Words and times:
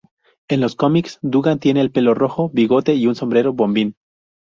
En 0.49 0.61
los 0.61 0.75
cómics, 0.75 1.19
Dugan 1.21 1.59
tiene 1.59 1.79
el 1.79 1.91
pelo 1.91 2.15
rojo, 2.15 2.49
bigote 2.53 2.95
y 2.95 3.05
un 3.05 3.13
sombrero 3.13 3.53
bombín. 3.53 3.93